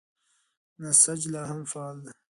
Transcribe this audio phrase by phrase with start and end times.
[0.81, 2.11] نسج لا هم فعال دی.